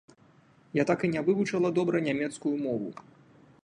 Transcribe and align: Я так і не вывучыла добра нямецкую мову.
Я 0.81 0.85
так 0.91 0.99
і 1.07 1.11
не 1.17 1.21
вывучыла 1.29 1.73
добра 1.79 1.97
нямецкую 2.09 2.55
мову. 2.67 2.89